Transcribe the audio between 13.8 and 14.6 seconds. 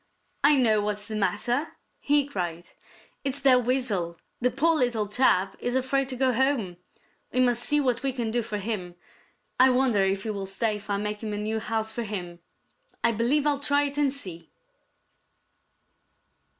it and see."